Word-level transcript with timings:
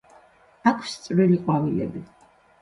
აქვს 0.71 0.95
წვრილი 1.03 1.37
ყვავილები. 1.43 2.03